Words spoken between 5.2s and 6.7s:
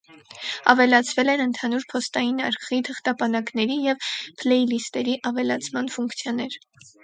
ավելացման ֆունկցիաներ։